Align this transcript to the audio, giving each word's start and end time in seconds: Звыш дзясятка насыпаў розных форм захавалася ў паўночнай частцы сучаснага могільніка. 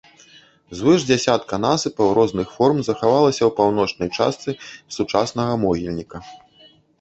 Звыш 0.77 1.01
дзясятка 1.09 1.59
насыпаў 1.65 2.07
розных 2.19 2.47
форм 2.55 2.77
захавалася 2.87 3.43
ў 3.49 3.51
паўночнай 3.61 4.09
частцы 4.19 4.49
сучаснага 4.97 5.53
могільніка. 5.67 6.17